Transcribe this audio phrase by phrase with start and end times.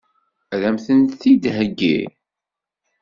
[0.53, 1.99] Ad m-tent-id-theggi?